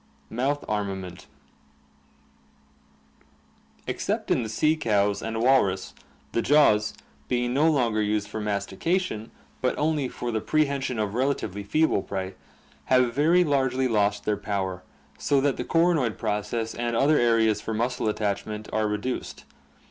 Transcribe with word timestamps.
Mouth 0.31 0.65
Armament— 0.67 1.27
Except 3.87 4.31
in 4.31 4.41
the 4.41 4.49
sea 4.49 4.75
cows 4.75 5.21
and 5.21 5.39
walrus 5.43 5.93
the 6.31 6.41
jaws, 6.41 6.95
being 7.27 7.53
no 7.53 7.69
longer 7.71 8.01
used 8.01 8.27
for 8.27 8.41
mastication, 8.41 9.29
but 9.61 9.77
only 9.77 10.07
for 10.09 10.31
the 10.31 10.41
pre 10.41 10.65
hension 10.65 10.97
of 10.97 11.13
relatively 11.13 11.61
feeble 11.61 12.01
prey, 12.01 12.33
have 12.85 13.13
very 13.13 13.43
largely 13.43 13.87
lost 13.87 14.25
their 14.25 14.37
power, 14.37 14.81
so 15.19 15.39
that 15.39 15.57
the 15.57 15.63
coronoid 15.63 16.17
process 16.17 16.73
and 16.73 16.95
other 16.95 17.19
areas 17.19 17.61
for 17.61 17.75
muscle 17.75 18.09
attachment 18.09 18.67
are 18.73 18.87
reduced. 18.87 19.43